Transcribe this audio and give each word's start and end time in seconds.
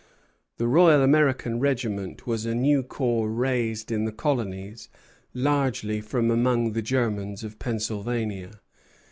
The 0.57 0.67
Royal 0.67 1.03
American 1.03 1.59
regiment 1.59 2.25
was 2.25 2.43
a 2.47 2.55
new 2.55 2.81
corps 2.81 3.29
raised, 3.29 3.91
in 3.91 4.05
the 4.05 4.11
colonies, 4.11 4.89
largely 5.35 6.01
from 6.01 6.31
among 6.31 6.71
the 6.71 6.81
Germans 6.81 7.43
of 7.43 7.59
Pennsylvania. 7.59 8.61